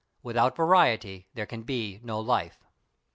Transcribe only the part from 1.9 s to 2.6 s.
no life#.